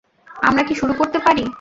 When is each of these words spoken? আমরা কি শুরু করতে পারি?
আমরা 0.41 0.63
কি 0.63 0.73
শুরু 0.75 0.93
করতে 0.93 1.19
পারি? 1.19 1.43